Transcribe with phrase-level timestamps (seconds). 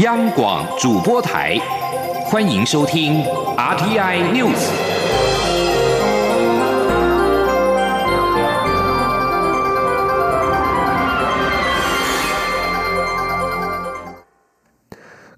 [0.00, 1.56] 央广主播台，
[2.26, 3.22] 欢迎收听
[3.56, 4.68] RTI News。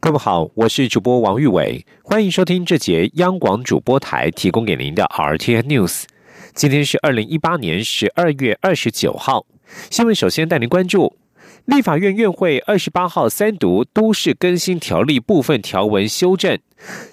[0.01, 6.03] 各位好，我是主播王玉伟，欢迎收听这节央广主播台提供给您的 RTI News。
[6.55, 9.47] 今天是二零一八年十二月二十九号，
[9.89, 11.17] 新闻首先带您关注。
[11.69, 16.59] 立法院院会二十八号三读《都市更新条例》部分条文修正。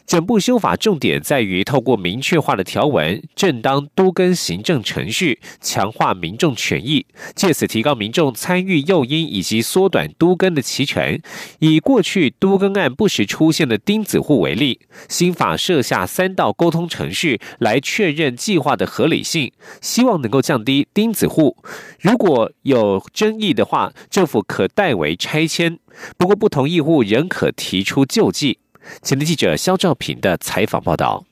[0.06, 11.20] 整部修法重点在于透过明确化的条文，正当都更行政程序，强化民众权益，借此提高民众参与诱因以及缩短都更的期程。
[11.60, 19.52] 以过去都更案不时出现的钉子户为例，新法设下三道沟通程序来确认计划的合理性，
[19.82, 21.58] 希望能够降低钉子户。
[22.00, 25.80] 如果有争议的话，政府可代为拆迁，
[26.18, 28.60] 不过不同意户仍可提出救济。
[29.02, 31.24] 前的记者肖兆平的采访报道。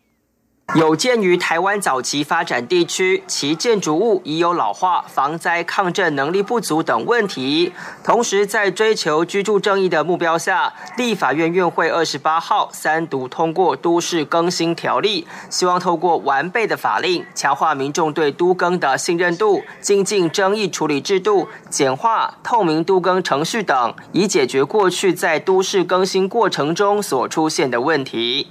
[0.76, 7.72] 有鉴于台湾早期发展地区，其建筑物已有老化、防灾抗震能力不足等问题，
[8.04, 28.48] 同时在追求居住正义的目标下，立法院院会二十八号三读通过都市更新条例，希望透过完备的法令，强化民众对都更的信任度，精进争议处理制度，简化透明都更程序等，以解决过去在都市更新过程中所出现的问题。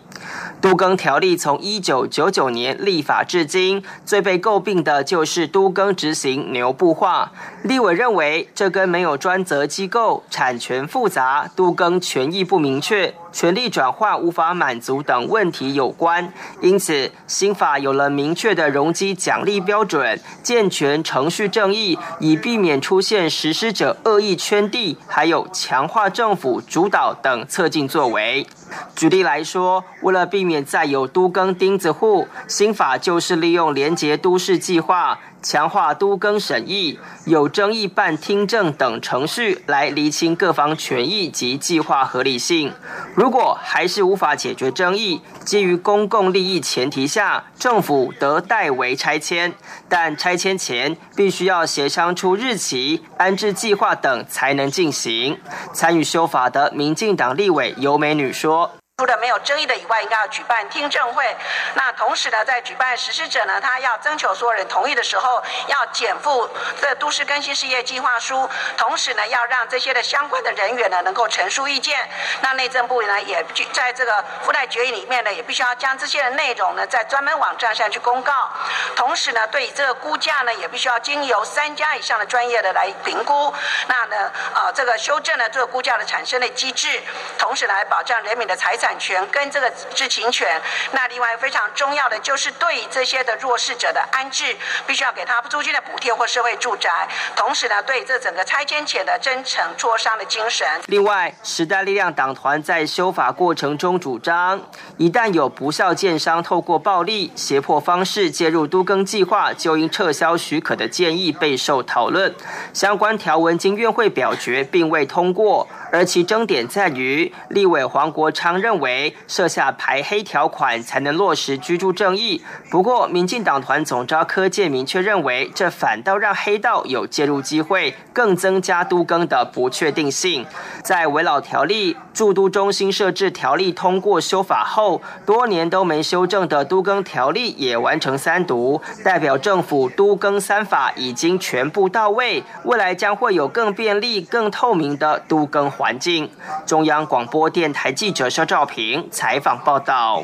[0.61, 7.33] 都更条例从一九九九年立法至今，最被诟病的就是都更执行牛步化。
[7.63, 13.15] 立委认为，这跟没有专责机构、产权复杂、都更权益不明确。
[13.33, 28.47] 权力转换无法满足等问题有关，因此新法有了明确的容积奖励标准，健全程序正义，以避免出现实施者恶意圈地，还有强化政府主导等侧进作为。
[28.95, 35.19] 举例来说，为了避免再有都更钉子户，新法就是利用廉洁都市计划。
[35.43, 42.73] 强化都更审议、有争议办听证等程序，来厘清各方权益及计划合理性。
[43.15, 49.53] 如果还是无法解决争议，基于公共利益前提下，政府得代为拆迁，
[49.89, 55.39] 但拆迁前必须要协商出日期、安置计划等才能进行。
[55.73, 58.71] 参与修法的民进党立委尤美女说。
[59.03, 61.37] 除了没有争议的以外，应该要举办听证会。
[61.75, 66.49] 那同时呢，在举办实施者呢，他要征求所有人同意的时候，要减负
[66.81, 68.49] 这都市更新事业计划书。
[68.77, 72.09] 同时呢，要让这些的相关的人员呢，能够陈述意见。
[72.43, 78.51] 那内政部呢，也在这个附带决议里面呢，也必须要将这些的内容呢，在专门网站上去公告。
[78.95, 83.53] 同时呢，对这个估价呢，也必须要经由三家以上的专业的来评估。
[83.89, 87.03] 那呢，呃，这个修正了这个估价的产生的机制，
[87.37, 88.93] 同时来保障人民的财产产。
[89.03, 90.61] 权跟这个知情权，
[90.93, 94.57] 那另外非常重要的就是对这些的弱势者的安置，
[94.87, 100.65] 必须要给他租金的补贴或社会住宅，同时呢，对这整个拆迁前的真诚磋商的精神。
[100.87, 104.61] 另外，时代力量党团在修法过程中主张，
[104.99, 112.33] 一旦有不孝建商透过暴力胁迫方式介入都更计划，就应撤销许可的建议备受讨论。
[112.73, 115.67] 相关条文经院会表决，并未通过。
[115.93, 122.43] 而其争点在于，立委黄国昌认为设下排黑条款才能落实居住正义。
[122.71, 130.47] 不过，民进党团总召柯建明却认为，这反倒让黑道有介入机会，更增加都更的不确定性。
[130.83, 145.71] 在围老条例驻都中心设置条例通过修法后，多年都没修正的都更条例也完成三读，代表政府都更三法已经全部到位，未来将会有更便利、更透明的都更。
[145.83, 146.31] 环境，
[146.65, 150.23] 中央广播电台记者肖兆平采访报道。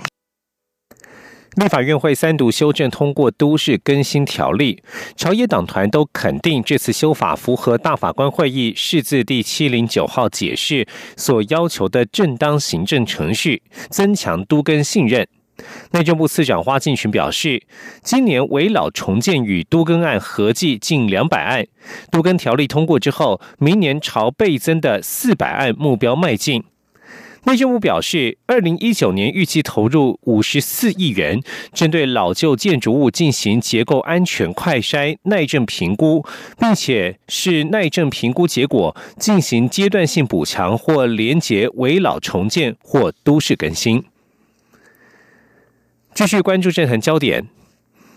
[1.57, 4.81] 立法院会三读修正通过都市更新条例，
[5.17, 10.87] 朝野党团都肯定这次修法符合大法官会议释字第七零九号解释
[11.17, 13.61] 所要求的正当行政程序，
[13.91, 15.27] 增强都更信任。
[15.93, 17.63] 内政部次长花敬群表示，
[18.03, 21.67] 今年围老重建与都更案合计近两百案，
[22.11, 26.65] 都更条例通过之后，明年朝倍增的四百案目标迈进。
[27.45, 31.41] 内政部表示，二零一九年预计投入五十四亿元，
[31.73, 36.27] 针对老旧建筑物进行结构安全快筛耐震评估，
[36.59, 44.05] 并且是耐震评估结果进行阶段性补强或连结围老重建或都市更新。
[46.19, 47.47] 继续关注这层焦点。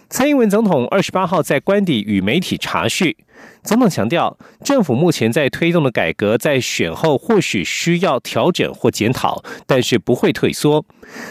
[0.10, 3.16] 蔡英文总统二十八号在官邸与媒体查叙，
[3.62, 10.84] 总统强调，政府目前在推动的改革，在选后或许需要调整或检讨，但是不会退缩。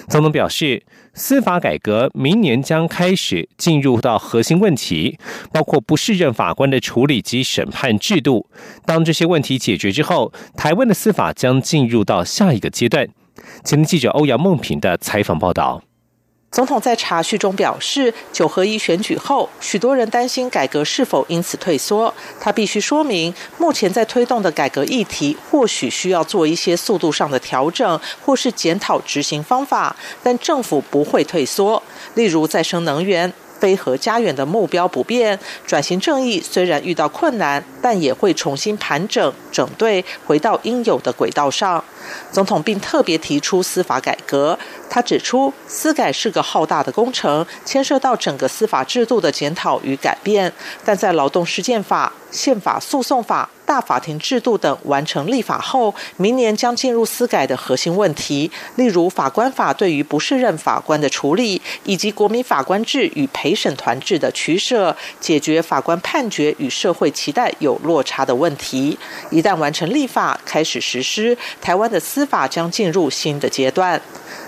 [0.08, 5.18] 总统表示，司法改革明年将开始进入到核心问题，
[5.52, 8.48] 包括不适任法官的处理及审判制度。
[8.86, 13.08] 当这些问题解决之后，台湾的司法将进入到下一个阶段。
[13.64, 15.82] 前记者欧阳梦平的采访报道。
[16.50, 22.12] 总统在查叙中表示，九合一选举后，许多人担心改革是否因此退缩。
[22.40, 29.94] 他必须说明，目前在推动的改革议题，或许需要做一些速度上的调整，或是检讨执行方法，
[30.24, 31.80] 但政府不会退缩。
[32.14, 33.32] 例如再生能源。
[33.60, 41.84] 非核家园的目标不变，转型正义虽然遇到困难，但也会重新盘整、整队，回到应有的轨道上。
[42.30, 44.58] 总统并特别提出司法改革，
[44.88, 50.52] 他指出，司改是个浩大的工程，牵涉到整个司法制度的检讨与改变，
[50.84, 52.12] 但在劳动事件法。
[52.30, 68.96] 宪法诉讼法、大法庭制度等完成立法后，明年将进入司改的核心问题，例如法官法对于不适任法官的处理，以及国民法官制与陪审团制的取舍，解决法官判决与社会期待有落差的问题。
[69.30, 74.00] 一旦完成立法，开始实施，台湾的司法将进入新的阶段。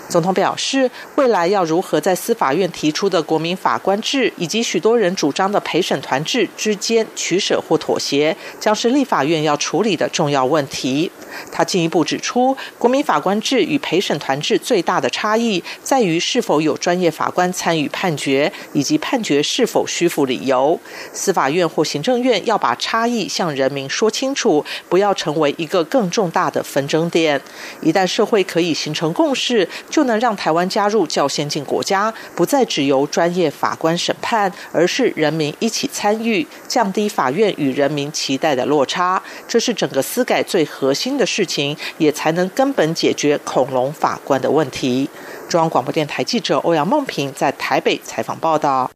[0.08, 11.10] 总统表示，未来要如何在司法院提出的国民法官制以及许多人主张的陪审团制之间取舍或妥协，将是立法院要处理的重要问题。
[11.50, 20.78] 他进一步指出，国民法官制与陪审团制最大的差异在于是否有专业法官参与判决，以及判决是否虚负理由。
[21.12, 27.40] 司法院或行政院要把差异向人民说清楚，不要成为一个更重大的纷争点。
[27.80, 39.22] 一旦社会可以形成共识，就能让台湾加入较先进国家，不再只由专业法官审判，而是人民一起参与，降低法院与人民期待的落差。
[39.46, 45.08] 这是整个司改最核心的的事情，也才能根本解决恐龙法官的问题。
[45.48, 48.90] 中央广播电台记者欧阳梦平在台北采访报道。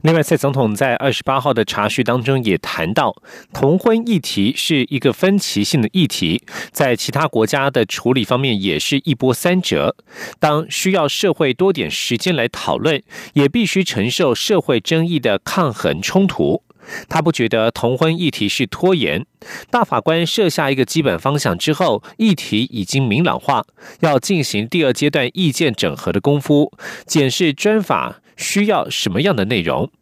[0.00, 3.14] 另外，蔡总统在二十八号的查叙当中也谈到，
[3.52, 6.42] 同婚议题是一个分歧性的议题，
[6.72, 9.96] 在其他国家的处理方面也是一波三折。
[10.38, 13.02] 当需要社会多点时间来讨论，
[13.32, 16.62] 也必须承受社会争议的抗衡冲突。
[17.08, 19.24] 他不觉得同婚议题是拖延。
[19.70, 23.64] 大法官设下一个基本方向之后，议题已经明朗化，
[24.00, 26.72] 要进行第二阶段意见整合的功夫，
[27.06, 28.20] 检视专法。
[28.36, 29.92] 需要什么样的内容？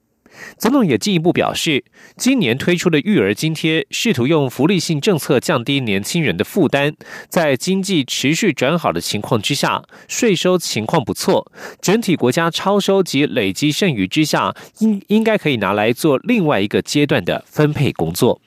[0.59, 1.85] 总统也进一步表示，
[2.17, 6.95] 今年推出的育儿津贴，试图用福利性政策降低年轻人的负担。
[7.29, 11.51] 在经济持续转好的情况之下，税收情况不错，
[11.81, 18.41] 整体国家超收及累积剩余之下，应应该可以拿来做另外一个阶段的分配工作。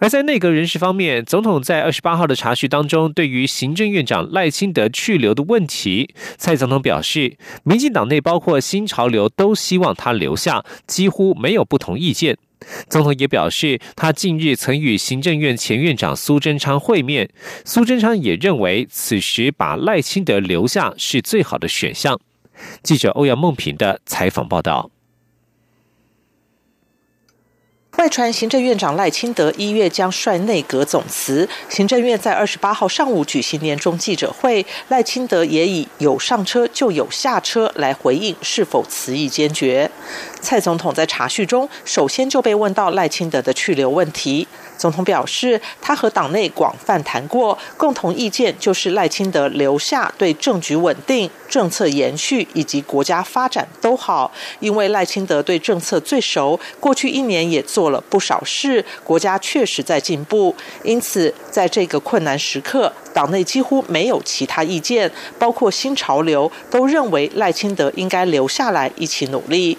[0.00, 12.38] 而在内阁人事方面，总统在二十八号的查叙当中，对于行政院长赖清德去留的问题，蔡总统表示，民进党内包括新潮流都希望他留下，几乎没有不同意见。
[12.88, 17.28] 总统也表示，他近日曾与行政院前院长苏贞昌会面，
[17.64, 22.18] 苏贞昌也认为此时把赖清德留下是最好的选项。
[22.82, 24.90] 记者欧阳梦平的采访报道。
[28.08, 39.90] 传行政院长赖清德一月将率内阁总辞，行政院在二十八号上午举行年终记者会，赖清德也以有上车就有下车来回应是否辞意坚决。
[40.40, 44.46] 蔡总统在查叙中首先就被问到赖清德的去留问题。
[44.78, 54.32] 总统表示，他和党内广泛谈过，共同意见就是赖清德留下对政局稳定、政策延续以及国家发展都好。
[54.60, 60.54] 因为赖清德对政策最熟，过去一年也做了不少事，国家确实在进步。
[60.84, 69.76] 因此，在这个困难时刻，党内几乎没有其他意见，包括新潮流都认为赖清德应该留下来一起努力。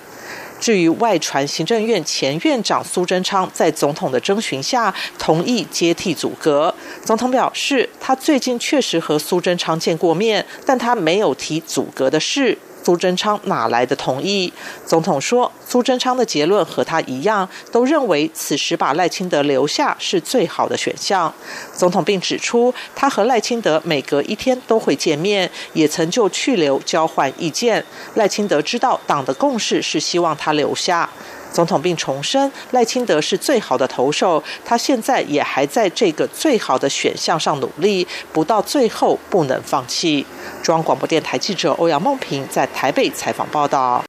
[0.60, 6.74] 至于外传行政院前院长苏贞昌在总统的征询下同意接替阻隔，
[7.04, 12.58] 总统表示他最近确实和苏贞昌见过面，但他没有提阻隔的事。
[12.84, 14.52] 苏贞昌哪来的同意？
[14.86, 21.32] 总统说，苏贞昌的结论和他一样，都认为此时把赖清德留下是最好的选项。
[21.74, 27.86] 总统并指出，他和赖清德每隔一天都会见面，也曾就去留交换意见。
[28.16, 31.08] 赖清德知道党的共识是希望他留下。
[31.52, 40.26] 总统并重申，赖清德是最好的投手，他现在也还在这个最好的选项上努力，不到最后不能放弃。
[40.62, 44.04] 中央广播电台记者欧阳梦平在台北采访报道。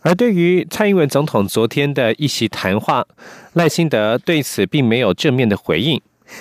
[0.00, 3.04] 而对于蔡英文总统昨天的一席谈话，
[3.54, 6.00] 赖清德对此并没有正面的回应。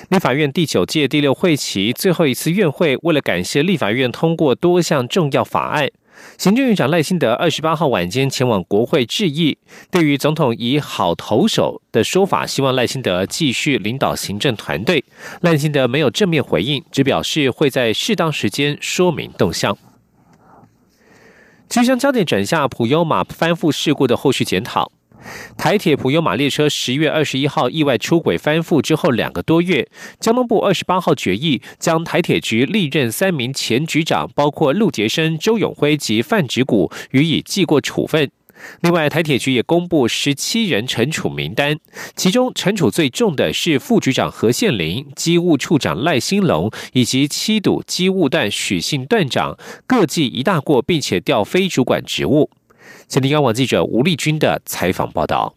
[0.09, 5.87] 立法院第九届第六会期最后一次院会，为了感谢立法院通过多项重要法案，
[6.37, 9.57] 行政院长赖清德二十八号晚间前往国会致意。
[9.89, 15.03] 对于总统以好投手的说法，希望赖清德继续领导行政团队，
[15.41, 19.77] 赖清德没有正面回应，只表示会在适当时间说明动向。
[21.67, 24.91] 即将焦点转向普悠马翻覆事故的后续检讨。
[25.57, 29.87] 台铁普悠马列车十月二十一号意外出轨翻覆之后两个多月，
[30.19, 38.29] 交通部二十八号决议将台铁局历任三名前局长，包括陆杰生、周永辉及范植谷予以记过处分。
[38.81, 41.77] 另外，台铁局也公布十七人惩处名单，
[42.15, 52.49] 其中惩处最重的是副局长何宪林、机务处长赖兴龙以及七堵机务段许姓段长，各记一大过，并且调非主管职务。
[53.07, 55.53] 前天央网记者吴丽君的采访报道。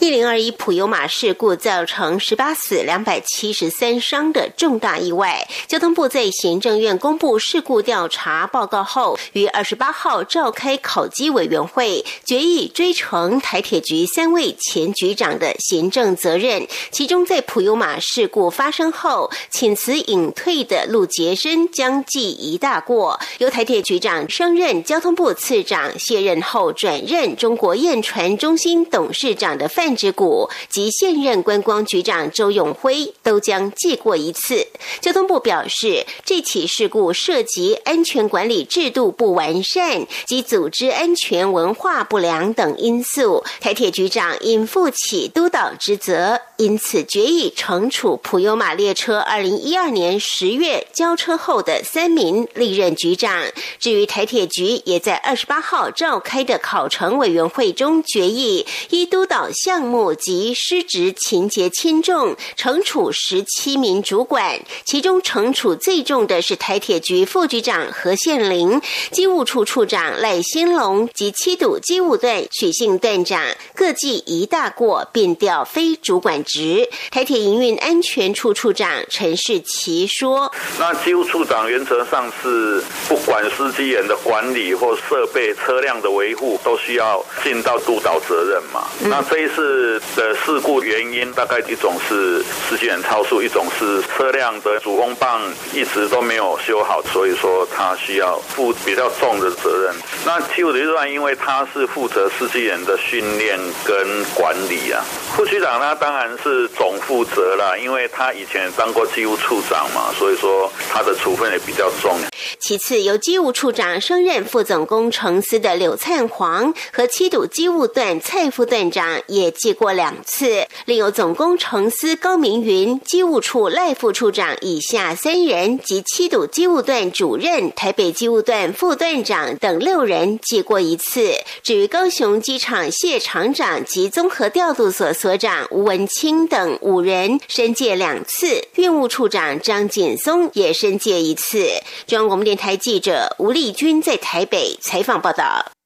[0.00, 16.64] 一零二一普悠马事故造成十八死两百七十三伤的重大意外，交通部在行政院公布事故调查报告后，于二十八号召开考绩委员会，决议追承台铁局三位前局长的行政责任。
[16.92, 29.87] 其中，在普悠马事故发生后请辞隐退的陆杰生将记一大过，由台铁局长升任交通部次长，卸任后转任中国验船中心董事长的范。
[29.96, 34.66] 之谷及现任观光局长周永辉都将记过一次。
[35.00, 53.44] 交通部表示，这起事故涉及安全管理制度不完善及组织安全文化不良等因素，台铁局长应负起督导职责，因此决议惩处普悠马列车二零一二年十月交车后的三名历任局长。
[53.78, 59.77] 至于台铁局，也在二十八号召开的考成委员会中决议，依督导项。
[59.78, 68.82] 项目及失职情节轻重，惩处十七名主管，其中惩处最重的是台铁局副局长何宪林、
[69.12, 73.40] 机务处处长赖新龙及七堵机务段许姓段长，
[73.72, 76.88] 各记一大过，并调非主管职。
[77.12, 88.88] 台铁营运安全处处长陈世奇说：“那机务处长原则上是不管司机员的管理或设备、车辆的维护，都需要尽到督导责任嘛。
[89.02, 95.42] 那这一次。”是的事故原因大概一种是司机员超速，一种是车辆的主风棒
[95.74, 99.94] 一直都没有修好，所以说他需要负比较重的责任。
[100.24, 105.04] 那七五的日段，因为他是负责司机员的训练跟管理啊。
[105.36, 112.18] 副区长他当然是总负责啦，因为他以前当过机务处长嘛，所以说他的处分也比较重。
[112.58, 119.52] 其次，由机务处长升任副总工程司的柳灿煌和七堵机务段蔡副段长也。
[119.58, 131.32] 记过两次，另有总工程司高明云、机务处赖副处长以下三人及七堵机务段主任、台北机务段副段长等六人记过一次。
[131.62, 138.68] 至于高雄机场谢厂长及综合调度所所长吴文清等五人，申诫两次。
[138.76, 141.68] 运务处长张锦松也申诫一次。
[142.06, 145.77] 中央广播电台记者吴丽君在台北采访报道。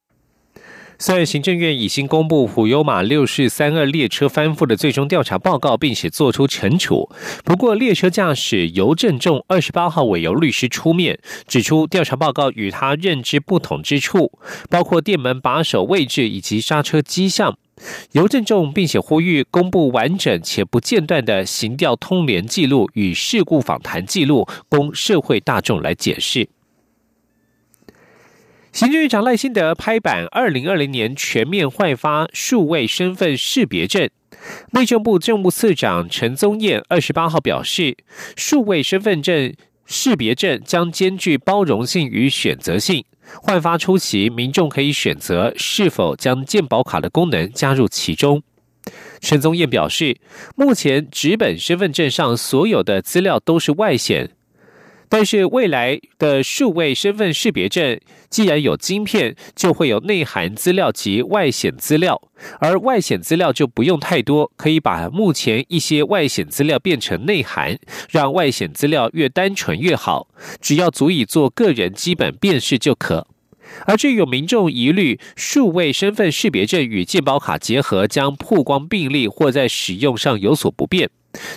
[1.03, 7.11] 虽然行政院已经公布虎优马六四三二列车翻覆的最终调查报告，并且作出惩处，
[7.45, 11.19] 不过列车驾驶尤正仲二十八号委由律师出面
[11.49, 14.31] 指出，调查报告与他认知不同之处，
[14.71, 17.59] 包括电门把手位置以及刹车迹象。
[18.13, 26.49] 尤正仲并且呼吁公布完整且不间断的行调通联记录与事故访谈记录，供社会大众来解释。
[28.73, 34.09] 行政院长赖幸德拍板，二零二零年全面换发数位身份识别证。
[34.71, 37.95] 内政部政务次长陈宗彦二十八号表示，
[38.35, 43.05] 数位身份证识别证将兼具包容性与选择性。
[43.43, 48.43] 换发初期，民众可以选择是否将健保卡的功能加入其中。
[49.21, 50.17] 陈宗彦表示，
[50.57, 54.31] 目前纸本身份证上所有的资料都是外显。
[55.15, 58.01] 但是未来的数位身份识别证，
[58.31, 62.19] 既然有晶片，就会有内涵资料及外显资料，
[62.61, 67.79] 而外显资料就不用太多，可以把目前一些外显资料变成内涵，
[68.09, 70.29] 让外显资料越单纯越好，
[70.63, 73.27] 只要足以做个人基本辨识就可。
[73.85, 81.11] 而至于有民众疑虑数位身份识别证与健保卡结合将曝光病例或在使用上有所不便。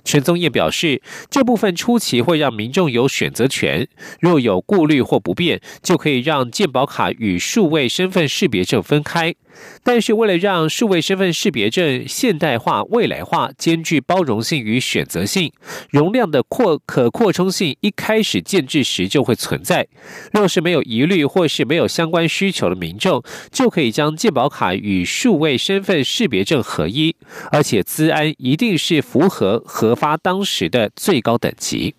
[0.03, 3.88] 陈宗彦表示，这部分初期会让民众有选择权，
[4.20, 9.36] 若有顾虑或不便，就可以让健保卡与数位身份识别证分开。
[9.83, 15.51] 但是，为了让数位身份识别证现代化、未来化，兼具包容性与选择性，
[15.89, 19.88] 容量的扩可扩充性一开始建制时就会存在。
[20.31, 27.15] 若是没有疑虑或是没有相关需求的民众，就可以将健保卡与数位身份识别证合一，
[27.51, 31.95] 而且资安一定是符合核发当时的最高等级。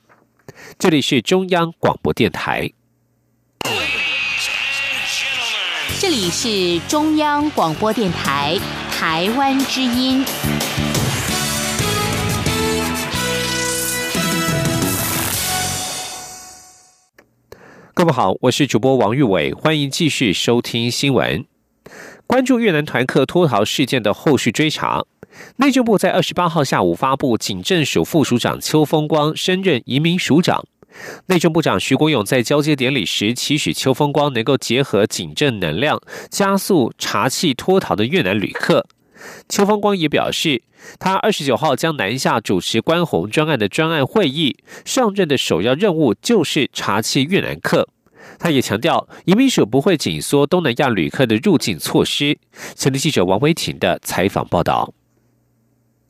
[0.79, 2.71] 这里是中央广播电台。
[5.95, 8.59] 这里是中央广播电台
[8.91, 10.23] 台湾之音。
[17.95, 21.47] 各位好，我是主播王玉伟，欢迎继续收听新闻。
[22.27, 25.07] 关注越南团客脱逃事件的后续追查，
[25.57, 30.67] 内政部在二十八号下午发布，警政署副署长邱风光升任移民署长。
[31.27, 36.01] 内政部长徐国勇在交接典礼时期许邱风光能够结合警政能量，
[36.31, 38.87] 加速查缉脱逃的越南旅客。
[39.49, 40.63] 邱风光也表示，
[40.99, 47.89] 他二十九号将南下主持关红专案的专案会议，上任的首要任务就是查缉越南客。
[48.39, 52.39] 他也强调，移民署不会紧缩东南亚旅客的入境措施。
[52.75, 54.93] 前的记者王维婷的采访报道。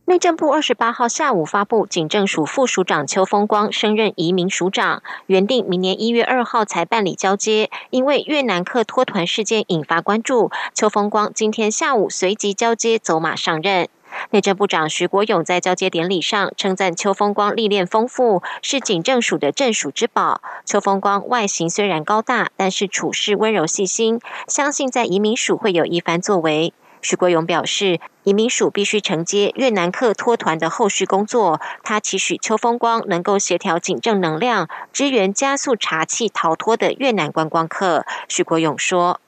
[0.09, 13.89] 内政部二十八号下午发布，警政署副署长邱风光升任移民署长，原定明年一月二号才办理交接，因为越南客脱团事件引发关注，邱风光今天下午随即交接走马上任。
[14.31, 20.41] 内政部长徐国勇在交接典礼上称赞邱风光历练丰富，是警政署的镇署之宝。
[20.65, 26.73] 邱风光外形虽然高大，但是处事温柔细心，相信在移民署会有一番作为。
[27.07, 31.61] 徐国勇表示，移民署必须承接越南客脱团的后续工作。
[31.85, 38.05] 他期许邱风光能够协调警政能量，支援加速查缉逃脱的越南观光客。
[38.27, 39.21] 徐国勇说：“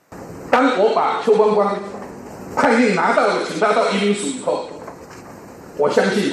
[0.51, 1.79] 当我把邱风光
[2.57, 4.69] 判令拿到，请他到移民署以后，
[5.77, 6.33] 我相信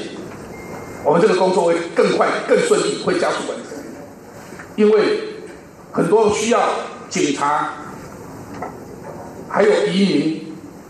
[1.04, 3.78] 我们这个工作会更快、更顺利，会加速完成。
[4.76, 5.20] 因为
[5.92, 6.68] 很多需要
[7.08, 7.72] 警察
[9.48, 10.42] 还有移民。”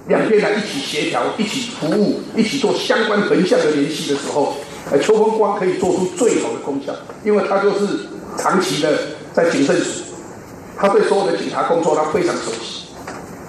[0.08, 4.56] 两边来一起协调、一起服务、一起做相关横向的联系的时候，
[4.92, 8.06] 呃，邱风光可以做出最好的功效，因为他就是
[8.38, 9.00] 长期的
[9.34, 10.02] 在警政署，
[10.78, 12.86] 他对所有的警察工作他非常熟悉。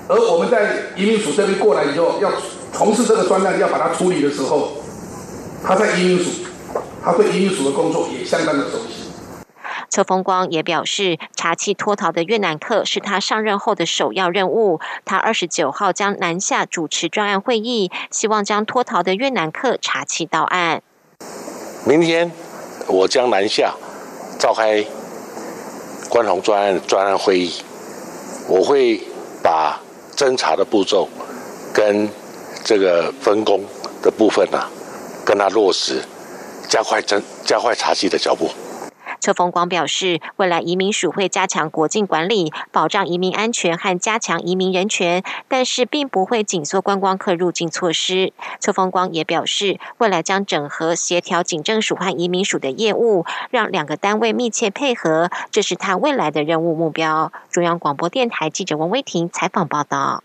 [0.08, 2.32] 而我们在移民署这边过来以后，要
[2.72, 4.72] 从事这个专案，要把它处理的时候，
[5.62, 6.30] 他在移民署，
[7.04, 8.95] 他对移民署的工作也相当的熟悉。
[9.96, 14.78] 邱风光也表示，查缉脱逃的越南客是他上任后的首要任务。
[15.06, 20.82] 他二十九号将南下主持专案会议，希望将脱逃的越南客查缉到案。
[21.86, 22.30] 明天
[22.86, 23.72] 我将南下
[24.38, 24.84] 召开
[26.10, 27.62] 关宏专案专案会议，
[28.50, 29.00] 我会
[29.42, 29.80] 把
[30.14, 31.08] 侦查的步骤
[31.72, 32.06] 跟
[32.62, 33.64] 这个分工
[34.02, 34.62] 的部分呢，
[35.24, 36.02] 跟他落实，
[36.68, 38.50] 加快侦加快查缉的脚步。
[39.20, 48.32] 邱风光表示，未来移民署会加强国境管理，保障移民安全和加强移民人权，但是并不会紧缩观光客入境措施。
[48.60, 57.32] 邱风光也表示，未来将整合协调警政署和移民署的业务，让两个单位密切配合，这是他未来的任务目标。
[57.50, 60.22] 中央广播电台记者王威婷采访报道。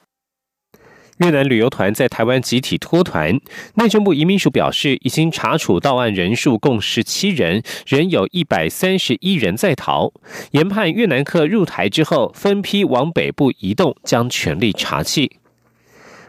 [1.22, 3.40] 越南旅游团在台湾集体脱团，
[3.76, 10.12] 内政部移民署表示，已经查处到案人数共十七人，仍有一百三十一人在逃。
[10.54, 15.30] 研判越南客入台之后，分批往北部移动，将全力查缉。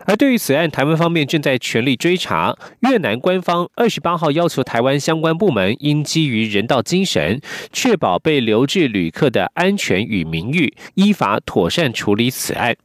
[0.04, 2.54] 而对于此案，台湾方面正在全力追查。
[2.80, 7.40] 越南官方二十八号要求台湾相关部门应基于人道精神，
[7.72, 12.76] 确保被留置旅客的安全与名誉，依法妥善处理此案。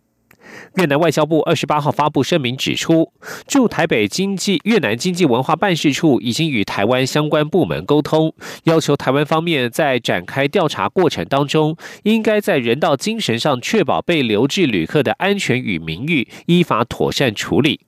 [0.76, 3.12] 越南外交部二十八号发布声明指出，
[3.48, 17.82] 驻台北经济越南经济文化办事处已经与台湾相关部门沟通，要求台湾方面在展开调查过程当中，应该在人道精神上确保被留置旅客的安全与名誉，依法妥善处理。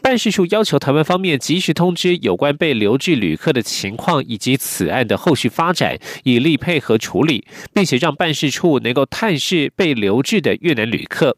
[0.00, 7.44] 办事处要求台湾方面及时通知有关被留置旅客的情况以及此案的后续发展，以利配合处理，
[7.74, 11.36] 并且让办事处能够探视被留置的越南旅客。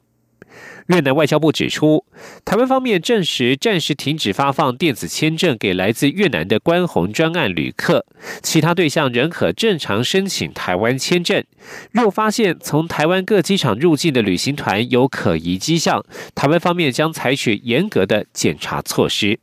[0.90, 2.04] 越南外交部指出，
[2.44, 8.04] 台湾方面证实暂时停止发放电子签证给来自越南的关红专案旅客，
[8.42, 11.44] 其他对象仍可正常申请台湾签证。
[11.92, 19.38] 若发现从台湾各机场入境的旅行团有可疑迹象，台湾方面将采取严格的检查措施。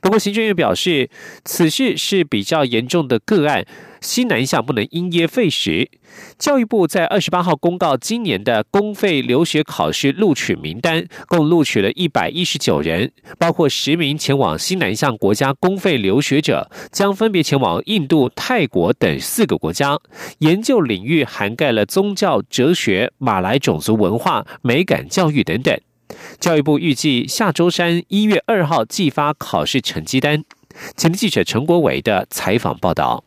[0.00, 1.10] 不过，行政院表示，
[1.44, 3.66] 此事是比较严重的个案，
[4.00, 5.90] 西南向不能因噎废食。
[6.38, 19.98] 教育部在二十八号公告今年的公费留学考试录取名单，共录取了一百一十九人，包括十名前往西南向国家公费留学者，将分别前往印度、泰国等四个国家，
[20.38, 25.78] 研究领域涵盖了宗教、哲学、马来种族文化、美感教育等等。
[26.38, 30.44] 教育部预计下周三一月二号寄发考试成绩单。
[30.96, 33.24] 请记者陈国伟的采访报道。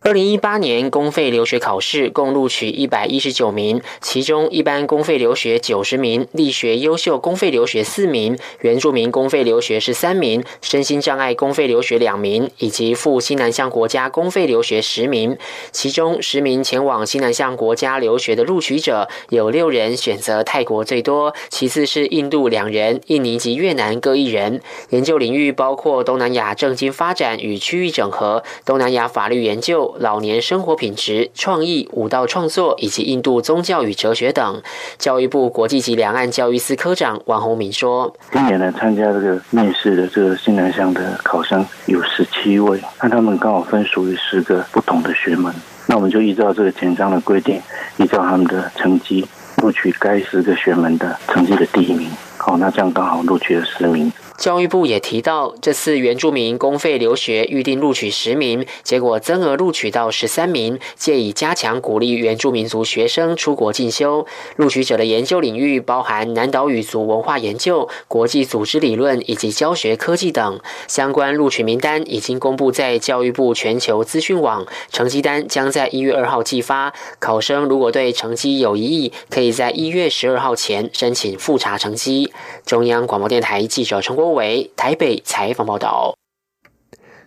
[0.00, 15.36] 二零一八年公费留学考试共录取一百一十九名，其中一般公费留学九十名，力学优秀公费留学四名，原住民公费留学是三名，身心障碍公费留学两名，以及赴西南向国家公费留学十名。
[15.72, 24.62] 其中十名前往西南向国家留学的录取者，有六人选择泰国最多，其次是印度两人，印尼及越南各一人。
[24.90, 29.87] 研究领域包括东南亚政经发展与区域整合、东南亚法律研究。
[29.98, 34.62] 老年生活品质、创意、舞蹈创作以及印度宗教与哲学等。
[34.98, 45.54] 教育部国际级两岸教育司科长王宏明说：“今年呢，参加这个面试的这个新南向的考生有十七位，那他们刚好分属于十个不同的学门。
[45.86, 47.60] 那我们就依照这个简章的规定，
[47.96, 49.26] 依照他们的成绩
[49.62, 52.10] 录取该十个学门的成绩的第一名。
[52.36, 64.24] 好，那这样刚好录取了十名。”教育部也提到，这次原住民公费留学预定录取十名，结果增额录取到十三名，借以加强鼓励原住民族学生出国进修。
[64.54, 70.60] 录取者的研究领域包含南岛语族文化研究、国际组织理论以及教学科技等。
[70.86, 76.94] 相关录取名单已经公布在教育部全球资讯网，成绩单将在一月二号寄发。
[77.18, 82.32] 考生如果对成绩有疑议，可以在一月十二号前申请复查成绩。
[82.64, 84.27] 中央广播电台记者陈国。
[84.32, 86.14] 为台北采访报道。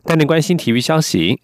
[0.03, 1.39] 带您关心体育消息。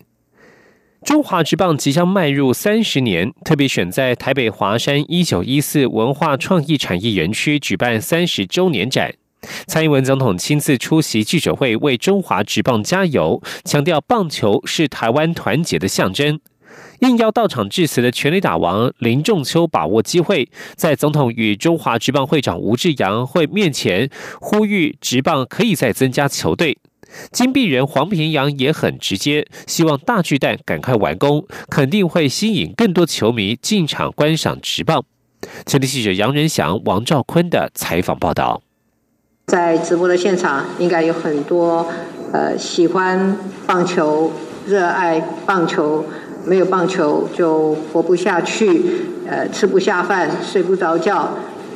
[1.05, 9.13] 中华职棒即将迈入三十年，特别选在台北华山一九一四文化创意产业园区举办三十周年展。
[9.67, 16.39] 蔡英文总统亲自出席记者会，为中华职棒加油，强调棒球是台湾团结的象征。
[16.99, 24.10] 应邀到场致辞的全垒打王林仲秋把握机会，在总统与中华职棒会长吴志阳会面前
[24.41, 26.77] 呼吁职棒可以再增加球队。
[27.31, 35.03] 金币人黄平阳也很直接，希望大巨蛋赶快完工，肯定会吸引更多球迷进场观赏职棒。
[35.65, 38.62] 前天记者杨仁祥、王兆坤的采访报道，
[39.45, 41.88] 在直播的现场应该有很多
[42.33, 44.33] 呃喜欢棒球、
[44.65, 46.03] 热爱棒球。
[46.47, 48.81] 没有棒球就活不下去，
[49.27, 51.29] 呃，吃不下饭，睡不着觉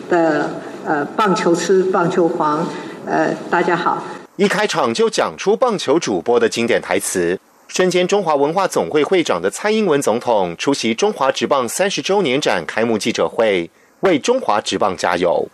[0.09, 0.49] 的
[0.85, 2.65] 呃，棒球痴棒球狂，
[3.05, 4.01] 呃，大家好。
[4.37, 7.37] 一开场就讲出棒球主播的经典台词。
[7.67, 13.69] 身兼中华文化总会会长的蔡英文总统出席中华职棒三十周年展开幕记者会，
[14.01, 15.49] 为中华职棒加油。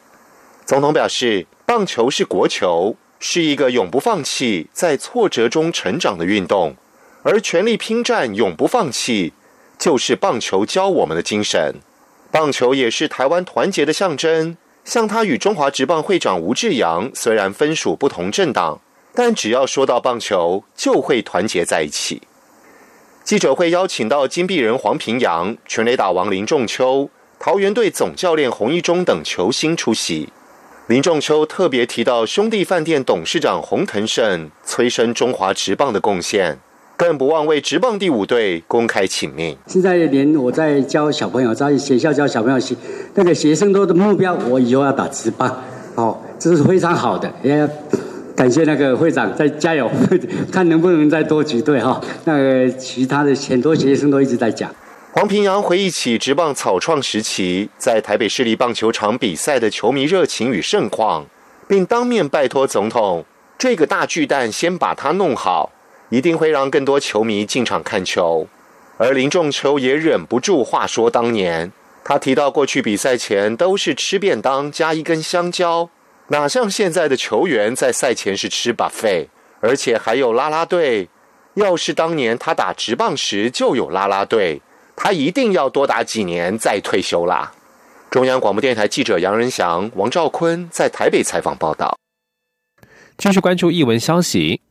[0.64, 6.76] 总统表示，棒球是国球，是一个永不放弃、在挫折中成长的运动。
[7.30, 9.34] 而全力拼战、永不放弃，
[9.78, 11.76] 就是棒球教我们的精神。
[12.32, 14.56] 棒球也是台湾团结的象征。
[14.86, 18.80] 像他与中华职棒会长吴志阳，虽然分属不同政党，
[19.14, 22.22] 但只要说到棒球，就会团结在一起。
[23.26, 30.30] 记者会邀请到金碧人黄平阳、全垒打王林仲秋、桃园队总教练洪一中等球星出席。
[30.88, 36.62] 林仲秋特别提到兄弟饭店董事长洪腾胜催生中华职棒的贡献。
[36.98, 39.56] 更不忘为职棒第五队公开请命。
[39.68, 42.60] 现在连我在教小朋友，在学校教小朋友，
[43.14, 47.32] 那个学生都的目标，我以后要打职棒，哦，这是非常好的。
[47.44, 47.70] 也
[48.36, 49.88] 感谢那个会长在加油，
[50.52, 52.02] 看能不能再多几队哈。
[52.26, 54.74] 那个其他的很多学生都一直在讲。
[55.12, 61.28] 黄平阳回忆起职棒草创时期，在台北市立棒球场比赛的球迷热情与盛况，
[61.68, 63.24] 并当面拜托总统，
[63.56, 65.72] 这个大巨蛋先把它弄好。
[66.10, 68.48] 一定会让更多球迷进场看球，
[68.98, 71.72] 而林仲秋也忍不住话说当年，
[72.04, 75.90] 他提到过去比赛前都是吃便当加一根香蕉，
[76.28, 79.28] 哪像现在的球员在赛前是吃 buffet，
[79.60, 81.10] 而且还有啦啦队。
[81.56, 84.62] 要是当年他打直棒时就有啦啦队，
[84.96, 87.52] 他一定要多打几年再退休啦。
[88.12, 91.98] 中央广播电台记者杨仁祥、王兆坤在台北采访报道。
[93.18, 94.62] 继续关注译文消息。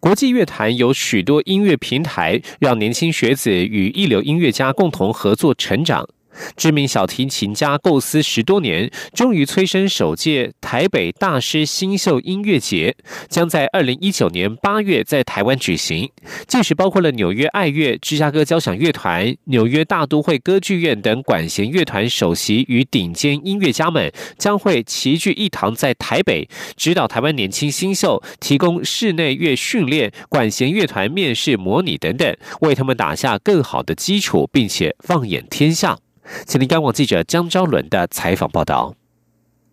[0.00, 6.08] 国际乐坛有许多音乐平台，让年轻学子与一流音乐家共同合作成长。
[6.56, 12.96] 知名小提琴家构思十多年，终于催生首届台北大师新秀音乐节，
[13.28, 16.10] 将在二零一九年八月在台湾举行。
[16.46, 35.98] 届时包括了纽约爱乐、芝加哥交响乐团、纽约大都会歌剧院等管弦乐团首席与顶尖音乐家们，将会齐聚一堂，在台北指导台湾年轻新秀，提供室内乐训练、管弦乐团面试模拟等等，为他们打下更好的基础，并且放眼天下。
[36.46, 38.94] 请听央广记者江昭伦的采访报道。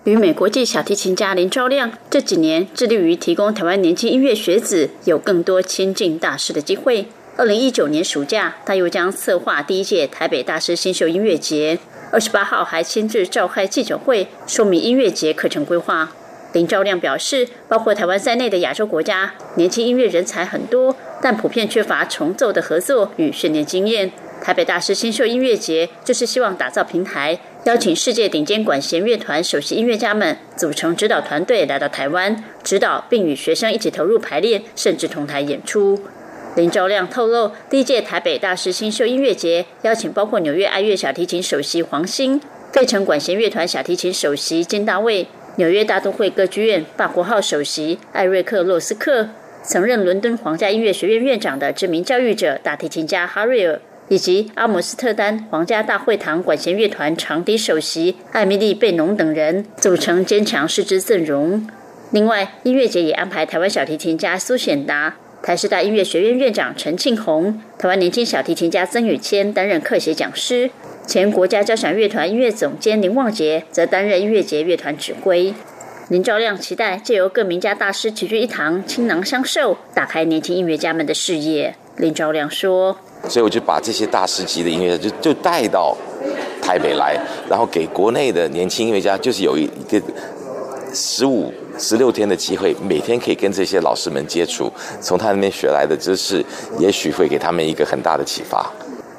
[0.04, 7.06] 与美国际小提琴家林昭亮这几年致力于提供台湾年轻音乐学子有更多亲近大师的机会。
[7.38, 11.80] 二零一九年暑假，他又将策划第一届台北大师新秀音乐节。
[12.12, 16.12] 二十八号还亲自召开记者会，说明音乐节课程规划。
[16.52, 24.12] 林昭亮表示，包括台湾在内的亚洲国家，年轻音乐人才很多，但普遍缺乏重奏的合作与训练经验。
[24.41, 35.99] 台北大师新秀音乐节就是希望打造平台，邀请世界顶尖管弦乐团首席音乐家们组成指导团队来到台湾指导，并与学生一起投入排练，甚至同台演出。
[36.56, 42.41] 林昭亮透露，第一届台北大师新秀音乐节邀请包括纽约爱乐小提琴首席黄兴、
[42.73, 45.27] 费城管弦乐团小提琴首席金大卫、
[45.58, 49.30] 纽约大都会歌剧院法国号首席艾瑞克洛斯克，
[49.62, 53.80] 曾任伦敦皇家音乐学院院长的知名教育者大提琴家哈瑞尔。
[54.12, 61.65] 以及阿姆斯特丹皇家大会堂管弦乐团长笛首席艾米丽·贝农等人组成坚强师资阵容。
[62.12, 70.69] 另外，音乐节也安排台湾小提琴家苏显达、台师大音乐学院院长陈庆红、台湾年轻小提琴家曾宇谦担任客席讲师，
[71.08, 75.54] 前国家交响乐团音乐总监林旺杰则担任音乐节乐团指挥。
[76.10, 81.76] 林兆亮期待借由各名家大师齐聚一堂，倾囊相授，打开年轻音乐家们的视野。
[81.95, 82.97] 林兆亮说。
[83.30, 85.96] 所以我就把这些大师级的音乐就就带到
[86.62, 87.16] 台北来，
[87.50, 90.02] 然后给国内的年轻音乐家，就是有一一个
[90.94, 96.44] 十五、十六天的机会，每天可以跟这些老师们接触，从他那边学来的知识，
[96.80, 98.72] 也许会给他们一个很大的启发。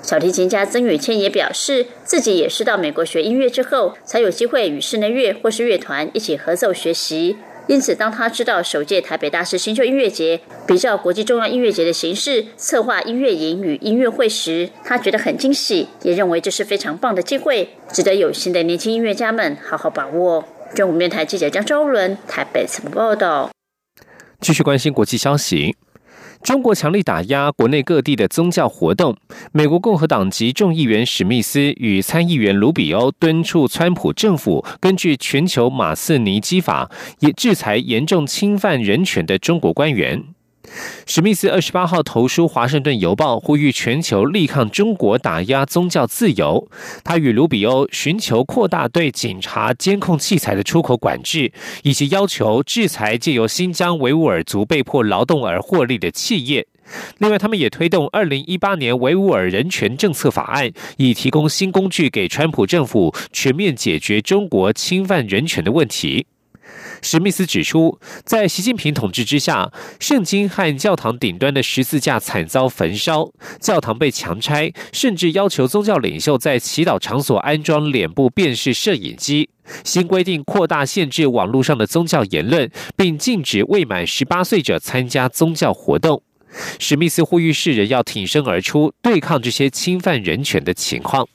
[0.02, 7.36] 小提琴家曾宇谦也表示，自己也是到美国学音乐之后，才有机会与室内乐或是乐团一起合奏学习。
[7.68, 20.44] 因此，当他知道首届台北大师新秀音乐节比较国际重要音乐节的形式策划音乐营与音乐会时，他觉得很惊喜，也认为这是非常棒的机会，值得有心的年轻音乐家们好好把握。
[20.74, 23.50] 中午面台记者江昭伦台北怎么报道？
[24.40, 25.76] 继续关心国际消息。
[26.42, 29.16] 中国强力打压国内各地的宗教活动。
[29.52, 40.24] 美国共和党籍众议员史密斯与参议员卢比欧敦促川普政府根据全球马斯尼基法，也制裁严重侵犯人权的中国官员。
[41.06, 46.68] 史密斯二十八号投书《华盛顿邮报》，呼吁全球力抗中国打压宗教自由。
[47.04, 56.66] 他与卢比欧寻求扩大对警察监控器材的出口管制，以及要求制裁借由新疆维吾尔族被迫劳动而获利的企业。
[57.18, 66.26] 另外，他们也推动二零一八年维吾尔人权政策法案，以提供新工具给川普政府全面解决中国侵犯人权的问题。
[67.04, 79.50] 史密斯指出，在习近平统治之下，圣经和教堂顶端的十字架惨遭焚烧，教堂被强拆，甚至要求宗教领袖在祈祷场所安装脸部辨识摄影机。
[79.84, 86.22] 新规定扩大限制网络上的宗教言论，并禁止未满十八岁者参加宗教活动。
[86.78, 91.26] 史密斯呼吁世人要挺身而出，对抗这些侵犯人权的情况。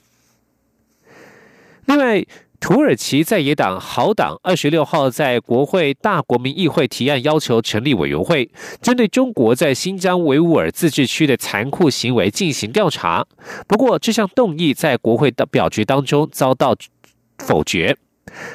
[1.84, 2.24] 另外。
[2.60, 8.50] 土耳其在野党好党二十六号在国会大国民议会提案，要求成立委员会，
[8.82, 13.24] 针对中国在新疆维吾尔自治区的残酷行为进行调查。
[13.66, 16.76] 不过，这项动议在国会的表决当中遭到
[17.38, 17.96] 否决。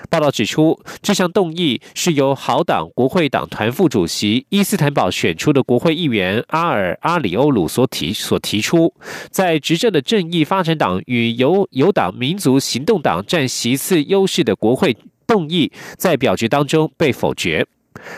[0.09, 8.93] 报道指出，这项动议是由好党国会党团副主席伊斯坦堡选出的国会议员阿尔阿里欧鲁所提所提出，
[9.29, 17.65] 在执政的正义发展党与由由党民族行动党占席次优势的国会动议，在表决当中被否决。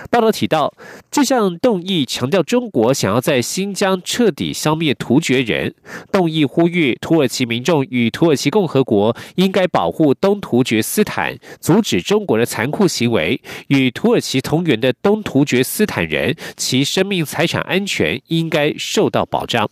[0.10, 0.74] 报道提到，
[1.12, 5.74] 这项动议强调中国想要在新疆彻底消灭突厥人。
[6.12, 13.42] 动议呼吁土耳其民众与土耳其共和国应该保护东突厥斯坦，阻止中国的残酷行为。
[13.68, 19.70] 与土耳其同源的东突厥斯坦人，其生命财产安全应该受到保障。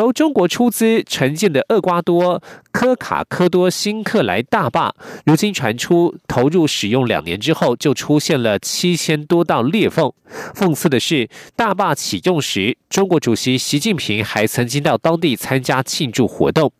[0.00, 10.12] 由中国出资承建的厄瓜多科卡科多新克莱大坝，如今传出投入使用两年之后，就出现了七千多道裂缝。
[10.54, 16.68] 讽刺的是，大坝启用时，中国主席习近平还曾经到当地参加庆祝活动。《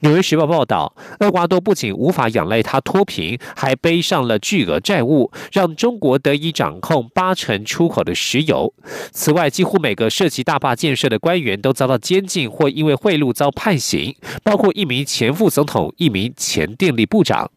[0.00, 8.72] 纽约时报》报道，厄瓜多不仅无法仰赖他脱贫，还背上了巨额债务，让中国得以掌控八成出口的石油。
[9.10, 17.50] 此外，几乎每个涉及大坝建设的官员都遭到监禁或因为贿赂遭判刑，包括一名前副总统、一名前电力部长。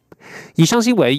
[0.56, 1.14] 以上新闻